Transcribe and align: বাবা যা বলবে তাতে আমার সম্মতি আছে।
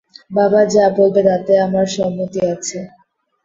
বাবা 0.31 0.61
যা 0.73 0.85
বলবে 0.97 1.21
তাতে 1.27 1.53
আমার 1.65 1.85
সম্মতি 1.95 2.39
আছে। 2.53 2.79